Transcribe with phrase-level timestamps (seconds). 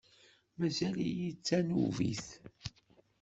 [0.59, 2.27] Mazal-iyi d tanubit.